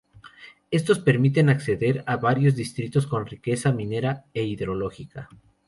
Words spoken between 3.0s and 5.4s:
con riqueza minera e hidrológica.